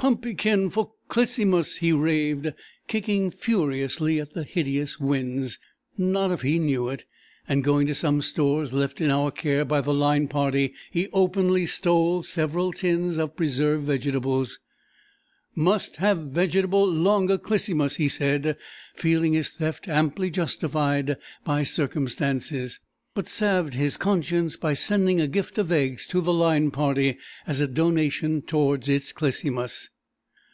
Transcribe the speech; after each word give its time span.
"Pumpee 0.00 0.32
kin 0.32 0.70
for 0.70 0.92
Clisymus!" 1.10 1.76
he 1.80 1.92
raved, 1.92 2.54
kicking 2.88 3.30
furiously 3.30 4.18
at 4.18 4.32
the 4.32 4.44
hideous 4.44 4.98
wens. 4.98 5.58
Not 5.98 6.32
if 6.32 6.40
he 6.40 6.58
knew 6.58 6.88
it! 6.88 7.04
and 7.46 7.62
going 7.62 7.86
to 7.86 7.94
some 7.94 8.22
stores 8.22 8.72
left 8.72 9.02
in 9.02 9.10
our 9.10 9.30
care 9.30 9.62
by 9.62 9.82
the 9.82 9.92
Line 9.92 10.26
Party, 10.26 10.72
he 10.90 11.08
openly 11.12 11.66
stole 11.66 12.22
several 12.22 12.72
tins 12.72 13.18
of 13.18 13.36
preserved 13.36 13.84
vegetables. 13.84 14.58
"Must 15.54 15.96
have 15.96 16.18
vegetable 16.28 16.88
longa 16.90 17.36
Clisymus," 17.36 17.96
he 17.96 18.08
said, 18.08 18.56
feeling 18.96 19.34
his 19.34 19.50
theft 19.50 19.86
amply 19.86 20.30
justified 20.30 21.18
by 21.44 21.62
circumstances, 21.62 22.80
but 23.12 23.26
salved 23.26 23.74
his 23.74 23.96
conscience 23.96 24.56
by 24.56 24.72
sending 24.72 25.20
a 25.20 25.26
gift 25.26 25.58
of 25.58 25.72
eggs 25.72 26.06
to 26.06 26.20
the 26.20 26.32
Line 26.32 26.70
Party 26.70 27.16
as 27.44 27.60
a 27.60 27.66
donation 27.66 28.40
towards 28.40 28.88
its 28.88 29.10
"Clisymus." 29.10 29.90